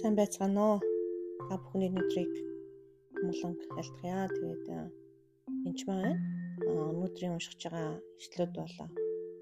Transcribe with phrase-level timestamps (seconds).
[0.00, 0.78] сайн байцгаана уу?
[1.48, 2.32] Та бүхний өдрийг
[3.20, 4.32] муланг айлтгая.
[4.32, 4.64] Тэгээд
[5.68, 6.16] энэч маань
[6.64, 8.76] өнөөдрийн уншиж байгаа ишлүүд бол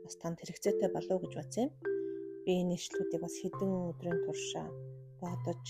[0.03, 1.73] бас танд хэрэгцээтэй болов уу гэж бодсон юм.
[2.43, 4.47] Би энэ ишлүүдийг бас хэдэн өдрийн турш
[5.23, 5.67] бодож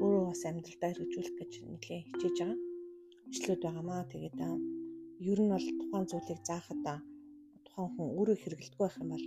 [0.00, 2.58] өөрөө бас амьдралдаа хэрэгжүүлэх гэж нэлээд хичээж байгаа.
[3.32, 4.08] Ишлүүд байгаамаа.
[4.08, 4.38] Тэгээд
[5.32, 6.80] ер нь бол тухайн зүйлийг заахад
[7.64, 9.26] тухайн хүн өөрөө хэрэгэлдэггүй байх юм бол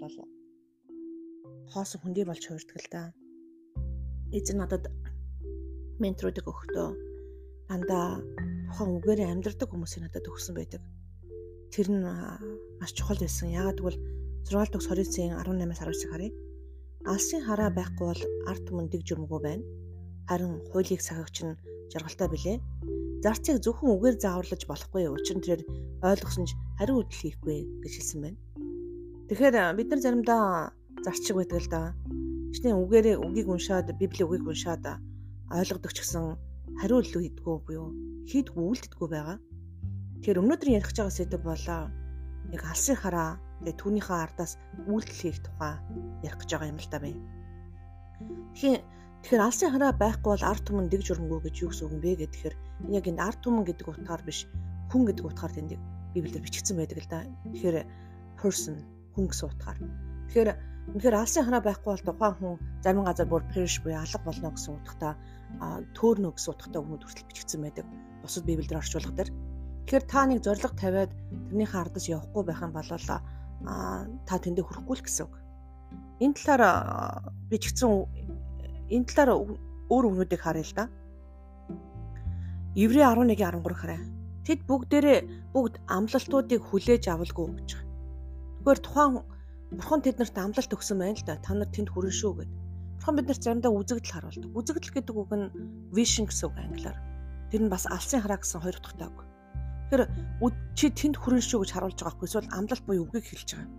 [1.69, 3.03] хоосон хүндий болж хувирдаг л да
[4.33, 4.89] эзэн надад
[6.01, 6.87] менторуудыг өгөхдөө
[7.69, 8.21] дандаа
[8.69, 10.81] тухайн үгээрээ амьдрдаг хүмүүсийг надад өгсөн байдаг.
[11.73, 12.05] Тэр нь
[12.79, 13.53] маш чухал байсан.
[13.53, 13.99] Яагаад гэвэл
[14.49, 16.31] 6 дахь сарын 18-аас 19-ыг харъя.
[17.05, 19.63] Алсын хараа байхгүй бол арт түмэн дэг журмгүй байна.
[20.29, 21.57] Харин хуулийг сахагч нь
[21.93, 22.57] жаргалтай билээ.
[23.23, 25.09] Зарцыг зөвхөн үгээр зааварлаж болохгүй.
[25.09, 25.63] Учир нь тэрээр
[26.01, 28.39] ойлгосон ч хариу үйлдэл хийхгүй гэж хэлсэн байна.
[29.29, 30.43] Тэгэхээр бид нар заримдаа
[31.05, 31.81] зарчиг байдаг л да
[32.55, 35.03] Хичнээн үгээрээ үгийг уншаад библийн үгийг уншаад
[35.51, 36.39] ойлгодог ч гэсэн
[36.79, 37.91] хариу илүү хийдгүү буюу
[38.31, 39.37] хийдгүү үйлдэдгүү байгаа.
[40.23, 41.91] Тэгэхээр өнөөдөр ярих байгаа сэдв болоо
[42.55, 44.53] яг алсын хараа тэгээ түүнийхээ ардаас
[44.87, 45.75] үйлдэл хийх тухай
[46.23, 47.13] ярих гэж байгаа юм л да бай.
[48.55, 48.81] Тэгэхээр
[49.19, 52.11] тэгэхээр алсын хараа байхгүй бол арт түмэн дэг журмгүй гэж юу гэсэн үг юм бэ
[52.23, 52.55] гэхээр
[52.95, 54.47] яг энэ арт түмэн гэдэг утгаар биш
[54.95, 55.75] хүн гэдэг утгаар тэнд
[56.15, 57.19] библиэр бичигдсэн байдаг л да.
[57.51, 57.83] Тэгэхээр
[58.39, 58.79] person
[59.11, 60.04] хүн гэсэн утгаар.
[60.29, 60.49] Тэгэхээр
[60.85, 64.77] Үнэхээр алсын ханаа байхгүй бол тухайн хүн зарим газар бүр perish буюу алга болно гэсэн
[64.77, 65.13] утгатай
[65.97, 67.85] төөрнө гэсэн утгатай өгнөд хүртэл бичигдсэн байдаг.
[68.21, 69.31] Бусад библиэр орчуулга дээр.
[69.33, 71.11] Тэгэхээр та нэг зориг тавиад
[71.49, 72.91] тэрнийхээ ардаас явахгүй байх юм бол
[74.29, 75.33] та тэндээ хүрэхгүй л гэсэн үг.
[76.21, 76.63] Энэ талаар
[77.49, 77.89] бичигдсэн
[78.93, 79.41] энэ талаар
[79.89, 80.85] өөр өгнүүдийг харъя л да.
[82.77, 84.01] Еврей 11-13 хараа.
[84.45, 87.69] Тэд бүгдээрээ бүгд амлалтуудыг хүлээж авалгүй гэж.
[88.61, 89.25] Тэгвэл тухайн
[89.71, 91.41] Бурхан тэднэрт амлалт өгсөн байна л да.
[91.41, 92.51] Та нар тэнд хүрэн шүү гэд.
[93.01, 94.51] Бурхан биднэрт заримдаа үзэгдэл харуулдаг.
[94.53, 95.49] Үзэгдэл гэдэг үг нь
[95.93, 96.97] vision гэсэн үг англиар.
[97.49, 99.19] Тэр нь бас алсын хараа гэсэн хоёр утгатай үг.
[99.89, 100.03] Тэгэхээр
[100.77, 103.69] чи тэнд хүрэн шүү гэж харуулж байгаа хгүй эсвэл амлалт буюу үгийг хэлж байгаа.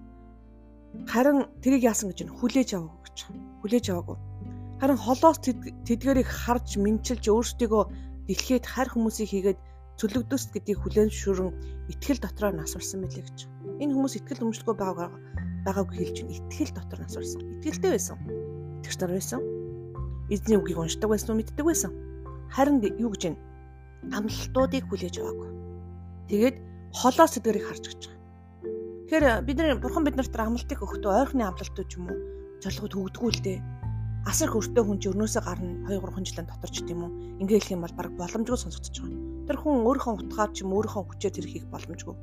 [1.11, 3.19] Харин тэрийг яасан гэж нь хүлээж аваагүй гэж.
[3.63, 4.17] Хүлээж аваагүй.
[4.81, 7.85] Харин холоос тэдгэрийг харж мэнчилж өөрсдийгөө
[8.29, 9.59] дэлхийд хайр хүмүүсийг хийгээд
[9.97, 11.51] цөлөгдөс гэдгийг хүлээн шүрэн
[11.89, 13.39] итгэл дотроо насварсан мэлээ гэж.
[13.81, 15.13] Энэ хүмүүс итгэл өмчлөгүй байгааг
[15.67, 16.39] байгааг хэлж байна.
[16.39, 17.43] Итгэл дотор нас орсон.
[17.59, 18.17] Итгэлтэй байсан.
[18.81, 19.41] Итгэж нар байсан.
[20.31, 21.93] Эзний үгийг уншдаг байсан мэддэг байсан.
[22.55, 23.43] Харин юу гэж байна?
[24.15, 25.51] Амлалтуудыг хүлээж аваагүй.
[26.31, 26.57] Тэгээд
[26.95, 28.23] холоо сэдвэрийг харж гэж байгаа.
[29.11, 32.19] Тэгэхээр бид нар бурхан биднэрт амлалтыг өгөхдөө ойрхны амлалтууд ч юм уу
[32.63, 33.59] зорилгод хөгдгүү л дээ.
[34.27, 37.11] Асар хөртөө хүн чи өрнөөсөө гарна 2 3 жилийн дотор ч гэдэм үү.
[37.43, 39.47] Ингээ хэлэх юм бол баг боломжгүй сонсогдож байгаа.
[39.47, 42.15] Тэр хүн өөрийнхөө утгаар ч юм өөрийнхөө хүчээр тэр хийх боломжгүй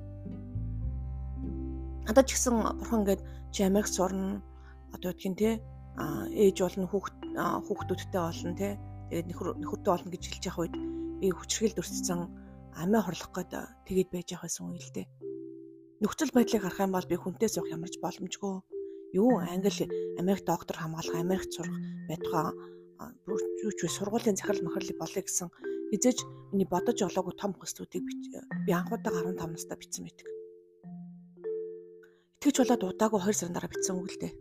[2.07, 3.21] надад ч гэсэн бурхан ингээд
[3.53, 4.41] чи Америк сурна
[4.95, 5.49] одоо үгэн те
[5.97, 8.69] ээж болно хүүхд хүүхдүүдтэй болно те
[9.09, 10.75] тэгээд нөхөр нөхөртэй болно гэж хэлж явах үед
[11.21, 12.19] би хүчрхэл дүрцсэн
[12.81, 13.51] амиа хорлох гээд
[13.87, 15.07] тэгээд байж явах байсан үйл дээ.
[16.01, 18.53] Нөхцөл байдлыг харах юм бол би хүнтэй суух ямарч боломжгүй.
[19.13, 19.85] Юу англи
[20.17, 21.77] Америк доктор хамгаалах Америк сурах
[22.09, 22.51] байтугай
[23.29, 25.47] юу ч сургуулийн захирал махарлыг болъё гэсэн
[25.93, 26.17] хизээж
[26.51, 28.03] миний бодож олоогүй том хөслүүдийг
[28.65, 30.32] би анхудаа 15 настай бичсэн байдаг.
[32.43, 34.33] Тэгж болоод удаагүй 2 сарын дараа бичсэн үг л дээ.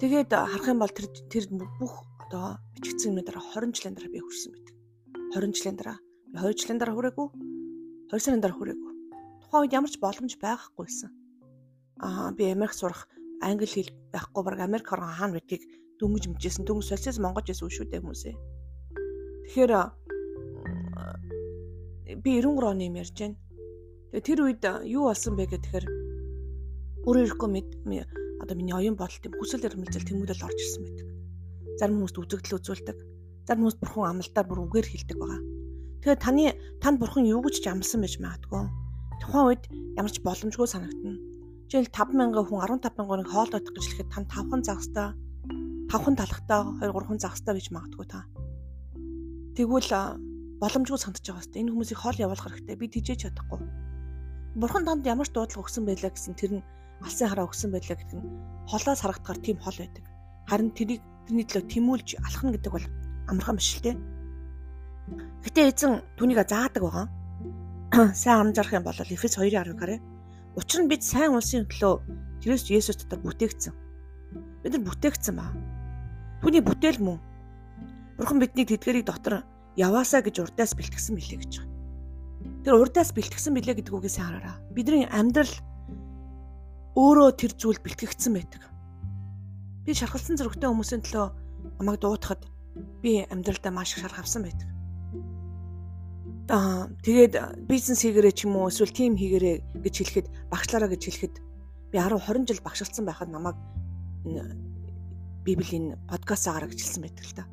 [0.00, 1.44] Тэгээд харах юм бол тэр тэр
[1.76, 4.74] бүх одоо бичигдсэн юмны дараа 20 жилийн дараа би хүрсэн байдаг.
[5.36, 6.00] 20 жилийн дараа
[6.32, 7.28] би 2 жилийн дараа хүрээгүй.
[8.08, 8.92] 2 сарын дараа хүрээгүй.
[9.44, 11.12] Тухайн үед ямар ч боломж байхгүйсэн.
[12.00, 13.04] Аа би Америк сурах
[13.44, 15.68] англи хэл байхгүй баг Америк орон хаана байдгийг
[16.00, 16.64] дөнгөж мэдчихсэн.
[16.64, 18.36] Дөнгөж солиос монгож байсан шүү дээ хүмүүсээ.
[19.44, 19.72] Тэгэхээр
[22.24, 23.36] би 93 оны юм ярьж байна.
[24.08, 25.97] Тэгээ тэр үед юу болсон бэ гэхээр
[27.08, 27.48] өөрөө ирэхгүй
[28.40, 31.06] одоо миний оюун бодолт юм хүсэл эрмэлзэл тэмүүлэл орж ирсэн байдаг.
[31.78, 32.98] Зарим хүмүүст үзэгдэл үзүүлдэг.
[33.48, 35.40] Зарим хүмүүс бурхан амлалтаар бүр үгээр хэлдэг байгаа.
[35.98, 36.44] Тэгэхээр таны
[36.78, 38.62] танд бурхан юу гэж амласан байж магадгүй.
[39.24, 39.64] Тухайн үед
[39.98, 41.18] ямар ч боломжгүй санагдана.
[41.66, 45.08] Жишээл 5000 хүн 15000-ыг хоол идэх гэж хэлэхэд тань 5хан загстай
[45.90, 48.24] 5хан талхтай 2 3хан загстай гэж магадгүй та.
[49.58, 49.90] Тэгвэл
[50.62, 52.76] боломжгүй санагдаж байгаа хэвээр энэ хүмүүсийг хоол явуулах хэрэгтэй.
[52.78, 53.60] Би тижээж чадахгүй.
[54.56, 56.64] Бурхан танд ямар ч дуудлага өгсөн байлаа гэсэн тэр нь
[57.04, 58.26] алсын хараа өгсөн байлаа гэдэг нь
[58.70, 60.04] холоос харагдахаар тийм хол байдаг.
[60.48, 62.86] Харин тэрийг тэрний төлөө тэмүүлж алхна гэдэг бол
[63.30, 63.92] амархан биш л те.
[65.44, 67.06] Гэтэ эзэн түүнийг заадаг байгаа.
[68.16, 70.00] Сайн анзаарах юм бол Эфес 2:10 гараа.
[70.58, 72.02] Учир нь бид сайн улсын төлөө
[72.42, 73.74] Христ Есүс дотор бүтээгдсэн.
[74.62, 75.54] Бид нар бүтээгдсэн ба.
[76.42, 77.18] Түүний бүтээл мөн.
[78.18, 79.46] Бурхан биднийг тэдгэрийг дотор
[79.78, 81.76] яваасаа гэж урдаас бэлтгэсэн билээ гэж байгаа.
[82.66, 84.58] Тэр урдаас бэлтгэсэн билээ гэдэг үгээс хараараа.
[84.74, 85.50] Бидний амьдрал
[86.98, 88.62] өөрөө тэр зүйл бэлтгэгдсэн байдаг.
[89.86, 91.26] Би шархалсан зөрөгтэй хүмүүсийн төлөө
[91.78, 92.42] намайг дуудахад
[93.02, 94.66] би амьдралдаа маш их шарх авсан байдаг.
[96.50, 101.34] Аа тэгээд бизнес хийгэрээ ч юм уу эсвэл тим хийгэрээ гэж хэлэхэд багшлаараа гэж хэлэхэд
[101.94, 103.54] би 10 20 жил багшилсан байхад намайг
[105.46, 107.44] библийн подкастаараа гэж хэлсэн байдаг л та.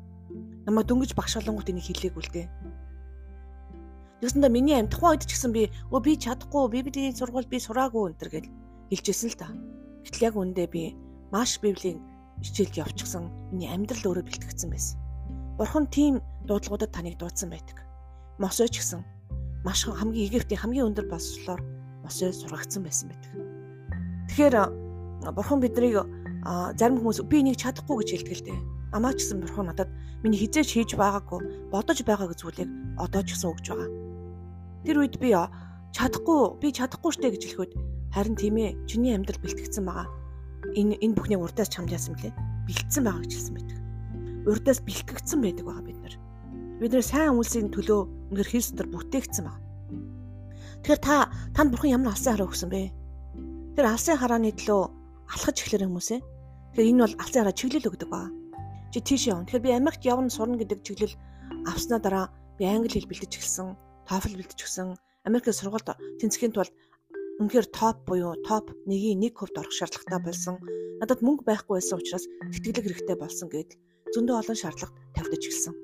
[0.66, 2.46] Намайг дөнгөж багш олонгууд энийг хэлээг үлдээ.
[4.26, 8.10] Тэгсэндээ миний амь тухайн үед ч гэсэн би өө би чадахгүй библийн сургууль би сураагүй
[8.10, 8.44] өнтер гэж
[8.90, 9.48] хэлжсэн л та.
[10.06, 10.94] Гэтэл яг үндэ би
[11.32, 11.98] маш библийн
[12.42, 14.96] хичээлд явчихсан миний амьдрал өөрөө бэлтгэгдсэн байсан.
[15.58, 17.82] Бурхан тийм дуудлагуудад таныг дуудсан байдаг.
[18.38, 19.00] Мосой ч гэсэн
[19.64, 21.60] маш хамгийн Египтийн хамгийн өндөр болслоор
[22.04, 23.32] мосой сургагдсан байсан байдаг.
[24.30, 24.54] Тэгэхээр
[25.32, 26.04] бурхан биднийг
[26.78, 28.58] зарим хүмүүс би энийг чадахгүй гэж хэлдэг л дээ.
[28.94, 29.90] Амаа ч гэсэн бурхан надад
[30.22, 33.90] миний хизээч хийж байгаагүй бодож байгаа зүйлийг одоо ч гэсэн өгж байгаа.
[34.86, 35.34] Тэр үед би
[35.96, 37.72] чадахгүй би чадахгүй штэ гэж хэлэхэд
[38.16, 40.08] харин тийм ээ чиний амьдрал бэлтгэгдсэн байгаа
[40.74, 42.32] энэ энэ бүхнийг урдаас чамд яасан блэ?
[42.66, 43.78] Бэлдсэн байгаа гэж хэлсэн байдаг.
[44.48, 46.14] Урдаас бэлтгэгдсэн байдаг байгаа бид нар.
[46.80, 48.00] Бид нэр сайн үйлсийн төлөө
[48.32, 49.62] үнээр Христээр бүтээгдсэн байна.
[50.82, 52.90] Тэгэхээр та танд бурхан ямар алсын хараа өгсөн бэ?
[53.76, 54.80] Тэр алсын харааны төлөө
[55.30, 56.20] алхаж эхлэх хүмүүсээ.
[56.20, 58.30] Тэгэхээр энэ бол алсын хараа чиглэл өгдөг ба.
[58.92, 59.46] Чи тийш явна.
[59.46, 61.14] Тэгэхээр би Америкт явна сурна гэдэг чиглэл
[61.66, 62.26] авснаа дараа
[62.58, 63.76] би англи хэл бэлдэж эхэлсэн,
[64.08, 64.96] TOEFL бэлдэж эхэлсэн.
[65.26, 65.90] Америкт сургуульд
[66.22, 66.72] тэнцэхийн тулд
[67.40, 70.56] үнэхээр топ буюу топ 1-ийн 1 хувьд орох шаардлагатай болсон.
[71.00, 73.76] Надад мөнгө байхгүй байсан учраас тэтгэлэг хэрэгтэй болсон гэд
[74.16, 75.74] зөндөө олон шаардлага тавьдаж эхэлсэн.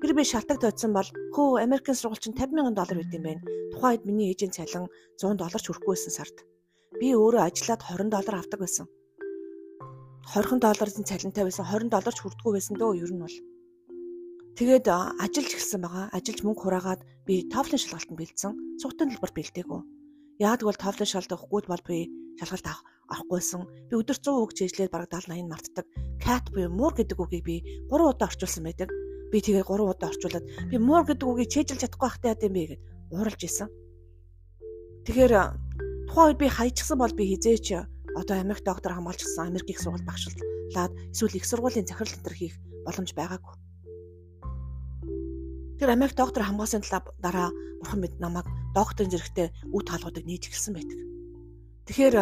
[0.00, 3.44] Тэр би шалтак тойдсон бол хөө Америкийн сургууль чинь 50 мянган доллар байт юм байна.
[3.72, 4.88] Тухайн үед миний ээжийн цалин
[5.20, 6.36] 100 доллар ч хүрэхгүй байсан сард.
[7.00, 8.86] Би өөрөө ажиллаад 20 доллар авдаг байсан.
[10.32, 13.36] 20 долларын цалинтай байсан 20 доллар ч хүрдэггүй байсан дөө ер нь бол.
[14.56, 16.06] Тэгээд ажиллаж эхэлсэн байгаа.
[16.16, 18.52] Ажиллаж мөнгө хураагаад би TOEFL-ын шалгалтанд бэлдсэн.
[18.80, 19.80] Цугтын төлбөр бэлдээгүү.
[20.36, 22.68] Яг тэгвэл товлон шалд авахгүй бол би шалгалт
[23.08, 23.88] авахгүйсэн.
[23.88, 25.86] Би өдөр 100 үг чийжлээд бараг 70 80 мартдаг.
[26.20, 27.56] Cat буюу муур гэдэг үгийг би
[27.88, 28.92] 3 удаа орчуулсан байдаг.
[29.32, 32.62] Би тэгээ 3 удаа орчуулад би муур гэдэг үгийг чийжилж чадахгүй хахтай яа гэм бэ
[32.68, 32.80] гэд
[33.16, 33.68] ууралж исэн.
[35.08, 35.32] Тэгэхээр
[36.04, 37.66] тухайн үед би хайчихсан бол би хизээч
[38.12, 42.54] одоо Америк доктор хамгаалчихсан Америк их сургууль багшлаад эсвэл их сургуулийн захирал энэ хийх
[42.84, 43.54] боломж байгаагүй.
[45.80, 46.84] Тэр Америк доктор хамгаалсан
[47.24, 48.44] дараа бурхан мэд намайг
[48.76, 51.00] докторын зэрэгтэй үе таалгуудыг нээж эхэлсэн байдаг.
[51.88, 52.16] Тэгэхээр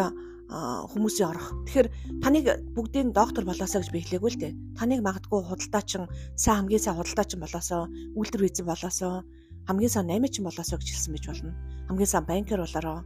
[0.47, 1.51] хүмүүсийн орох.
[1.67, 1.87] Тэгэхээр
[2.21, 2.45] таныг
[2.77, 4.53] бүгдийг доктор болоосоо гэж би хэлээгүй л дээ.
[4.77, 6.05] Таныг магадгүй худалдаачин,
[6.37, 9.25] сайн хамгийн сайн худалдаачин болоосоо, үйлдвэр эзэн болоосоо,
[9.65, 11.51] хамгийн сайн наймаачин болоосоо гэж хэлсэн байж болно.
[11.89, 12.99] Хамгийн сайн банкер болоороо.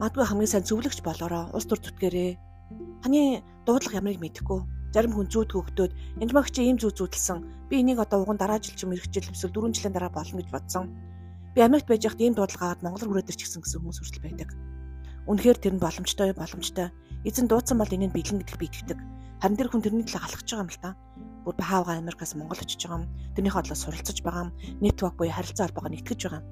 [0.00, 2.32] Магадгүй хамгийн сайн зөвлөгч болоороо, улс төр зүтгэрээ.
[3.04, 4.60] Таны дуудлага ямарыг мэдэхгүй
[4.96, 5.92] зарим хүн зүүд хөгтөөд
[6.24, 7.68] энэ магч ийм зүү зүүдэлсэн.
[7.68, 10.48] Би энийг одоо уган дараа жил ч юм эргэжил эсвэл 4 жилийн дараа болно гэж
[10.48, 10.88] бодсон.
[11.52, 14.48] Би Америкт байж хахад ийм дуудлагаад Монгол хүрээд ирчихсэн гэсэн хүмүүс хүртэл байдаг.
[15.28, 16.88] Үнэхээр тэр нь боломжтой боломжтой.
[17.28, 18.98] Эзэн дуудсан бол энийг бэлэн гэдэх би итгэдэг.
[19.44, 20.90] Харин тэр хүн тэрний талаа алхаж байгаа юм л та.
[21.44, 23.12] Бүр баавга Америкаас Монгол очиж байгаа юм.
[23.36, 24.52] Тэрнийхээ бодлоо суралцж байгаа юм.
[24.80, 26.48] Нэтворк буюу харилцаа холбоогоо нэгтгэж байгаа юм.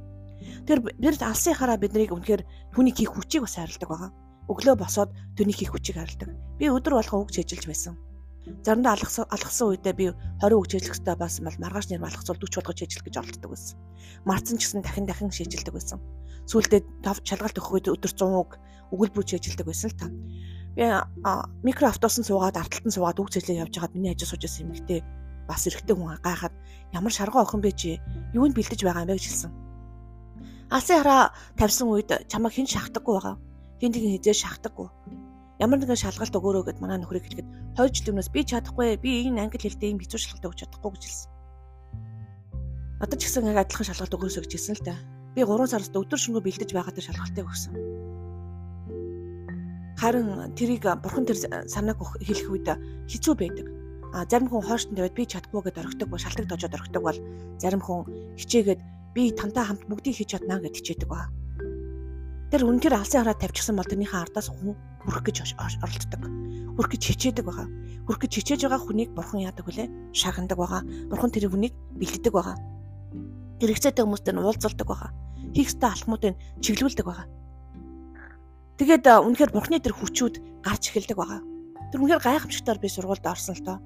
[0.68, 2.42] Тэр бид алсын хараа биднийг үнэхээр
[2.76, 4.10] хүний хийх хүчийг бас хайрладаг байгаа.
[4.52, 6.28] Өглөө босоод тэрний хийх хүчийг хайрладаг.
[6.60, 7.96] Би өдөр болгон үг чэжилж байсан.
[8.44, 10.06] Заримдаа алгасан алгасан үедээ би
[10.44, 13.76] 20 үг чийжлэх хэрэгтэй байсан бол маргааш нэр алгацвал 40 болгож чийжлэх гэж оролддог байсан.
[14.28, 15.98] Марцсан ч гэсэн дахин дахин шийжилдэг байсан.
[16.44, 18.50] Сүүлдээ тав чалгалт өгөхөд өдөр 100 үг
[18.92, 20.06] өгүүлбэр чийжилдэг байсан л та.
[20.76, 20.84] Би
[21.64, 25.00] микро автобусан суугаад арталтан суугаад үг чийжлээ явж хагаад миний ажил сууж байсан юм ихтэй
[25.48, 26.54] бас эрэгтэй хүн гайхаад
[26.92, 27.96] ямар шаргоо охин бэ чи
[28.36, 29.52] юунд бэлдэж байгаа юм бэ гэж хэлсэн.
[30.68, 33.36] Алсын хараа тавьсан үед чамайг хэн шахтаггүй байгаа.
[33.80, 34.88] Хин тэгин хизээ шахтаггүй
[35.64, 37.48] ямар нэгэн шалгалт өгөөрөө гэд манай нөхрийг хэлэхэд
[37.80, 41.02] 2 жилийн өмнөөс би чадахгүй би энэ англи хэлтэй юм хэцүү шалгалт өгч чадахгүй гэж
[41.08, 41.30] хэлсэн.
[43.00, 44.94] Одоо ч гэсэн яг адилхан шалгалт өгөөсөө гэж хэлсэн л та.
[45.32, 47.72] Би 3 сараас өдөр шөнөгүй бэлдэж байгаа тэр шалгалтыг өгсөн.
[49.96, 52.68] Харин тэрийг бурхан тэр санааг хэлэх үед
[53.08, 53.66] хэцүү байдаг.
[54.12, 57.18] А зарим хүн хойштон тавиад би чадахгүй гэдээ орхидог бол шалтгаан дожоод орхидог бол
[57.56, 58.04] зарим хүн
[58.36, 58.80] хичээгээд
[59.16, 61.32] би тантай хамт бүгдийг хийж чаднаа гэж хичээдэг ба.
[62.54, 66.22] Тэр үнээр алсын хараа тавьчихсан бол тэрнийхээ ардаас хүн хүрх гэж оролддог.
[66.78, 67.66] Хүрх гэж хичээдэг байгаа.
[68.06, 70.14] Хүрх гэж хичээж байгаа хүнийг бурхан яадаг вүлээ?
[70.14, 70.86] Шахандаг байгаа.
[71.10, 72.54] Бурхан тэр хүнийг бэлддэг байгаа.
[73.58, 75.10] Хэрэгцээтэй хүмүүстэй нь уулзалдаг байгаа.
[75.50, 77.26] Хийхстэй алхмуудыг чиглүүлдэг байгаа.
[78.78, 81.42] Тэгээд үнэхээр бурхны тэр хүчүүд гарч эхэлдэг байгаа.
[81.90, 83.78] Тэр үнэхээр гайхамшигтаар би сургуульд орсон л доо.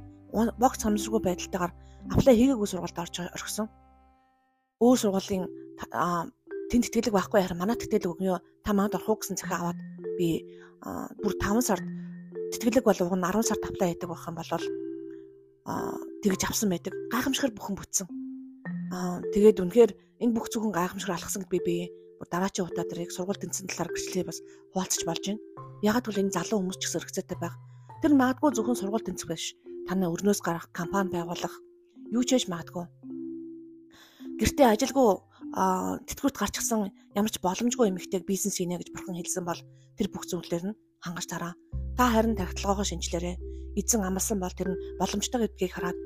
[0.61, 1.73] Богц самсргүй байдалтайгаар
[2.13, 3.73] аплай хийгээгүй сургуульд орж орхисон.
[4.77, 5.49] Өөр сургуулийн
[6.69, 9.79] тэнд тэтгэлэг байхгүй харин манай тэтгэлэг өгнө та манд орох гэсэн захиа аваад
[10.21, 10.45] би
[11.25, 11.85] бүр 5 сард
[12.53, 14.53] тэтгэлэг бол уг нь 10 сард тавтаа яадаг байх юм бол
[16.25, 16.95] тэгж авсан байдаг.
[17.13, 18.07] Гайхамшигэр бүхэн бүтсэн.
[19.33, 19.93] Тэгээд үнэхээр
[20.25, 21.77] энэ бүх зөвхөн гайхамшигэр алхсан гэд би би
[22.27, 24.43] дараачийн удаа тэрийг сургууль тэнцэн талаар гэрчлээ бас
[24.75, 25.45] хуваалцаж болж байна.
[25.85, 27.55] Ягаад гэвэл энэ залуу хүмүүс ч гэсэн хэрэгцээтэй байх.
[28.03, 29.55] Тэр магадгүй зөвхөн сургууль тэнцэх биш.
[29.87, 31.55] танаа өрнөөс гарах компани байгуулах
[32.13, 32.85] юу ч хийж магадгүй.
[34.37, 35.09] Гэртээ ажилгүй
[35.55, 39.61] тэтгэврт гарчихсан ямар ч боломжгүй эмэгтэйг бизнес хийнэ гэж бурхан хэлсэн бол
[39.97, 41.53] тэр бүх зүйлээр нь хангаж тараа.
[41.97, 43.37] Та харин тагтлагоогоо шинжилээрэй.
[43.79, 45.99] Эзэн амласан бол тэр нь боломжтой гэдгийг хараад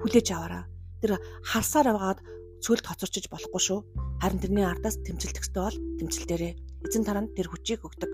[0.00, 0.64] хүлээж аваарай.
[1.02, 2.18] Тэр харсаар аваад
[2.64, 3.80] цөлд хоцорчиж болохгүй шүү.
[4.22, 6.52] Харин тэрний ардаас тэмцэлт өстэй бол тэмцэлдээрээ
[6.88, 8.10] эзэн таранд тэр хүчийг өгдөг.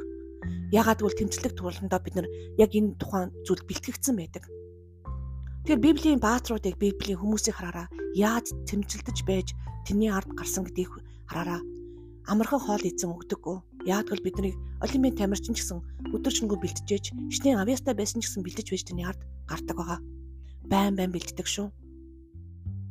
[0.73, 2.29] Ягаад гэвэл тэмцэлэг тууландаа бид нар
[2.61, 4.45] яг энэ тухайн зүйл бэлтгэгдсэн байдаг.
[5.65, 9.57] Тэгэхээр Библийн баатруудыг Библийн хүмүүсийг хараараа яаж тэмцэлдэж байж
[9.89, 10.93] тэрний ард гарсан гэдгийг
[11.25, 11.65] хараараа
[12.29, 13.89] амархан хоол эзэн өгдөггүй.
[13.89, 14.53] Яг л бидний
[14.85, 15.81] олимпийн тамирчин ч гэсэн
[16.13, 20.01] өдөржингөө бэлтжээж шнийн авьяастай байсан ч гэсэн бэлдэж байж тэрний ард гардаг байгаа.
[20.69, 21.73] Байн байн бэлддэг шүү.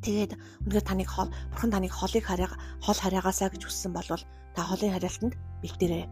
[0.01, 0.33] Тэгээд
[0.65, 4.09] үнэхээр таныг хол бурхан таныг холыг хараа хол хараагаасаа гэж хүссэн бол
[4.57, 6.09] та холын хариалтанд бэлдээрэй.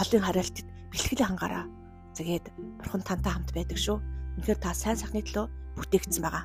[0.00, 1.68] Холын хариалтад бэлтгэл хангаараа.
[2.16, 2.48] Тэгээд
[2.80, 4.00] бурхан тантай хамт байдаг шүү.
[4.40, 6.44] Үнэхээр та сайн сайхны төлөө бүтээгдсэн байгаа.